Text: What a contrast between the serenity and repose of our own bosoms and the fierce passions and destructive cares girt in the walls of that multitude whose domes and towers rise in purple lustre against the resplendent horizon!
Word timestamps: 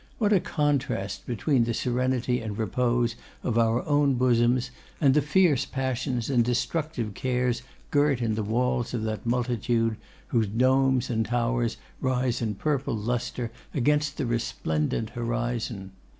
What 0.17 0.33
a 0.33 0.39
contrast 0.39 1.27
between 1.27 1.65
the 1.65 1.75
serenity 1.75 2.41
and 2.41 2.57
repose 2.57 3.13
of 3.43 3.59
our 3.59 3.85
own 3.87 4.15
bosoms 4.15 4.71
and 4.99 5.13
the 5.13 5.21
fierce 5.21 5.63
passions 5.63 6.27
and 6.27 6.43
destructive 6.43 7.13
cares 7.13 7.61
girt 7.91 8.19
in 8.19 8.33
the 8.33 8.41
walls 8.41 8.95
of 8.95 9.03
that 9.03 9.27
multitude 9.27 9.97
whose 10.29 10.47
domes 10.47 11.11
and 11.11 11.23
towers 11.23 11.77
rise 11.99 12.41
in 12.41 12.55
purple 12.55 12.95
lustre 12.97 13.51
against 13.75 14.17
the 14.17 14.25
resplendent 14.25 15.11
horizon! 15.11 15.91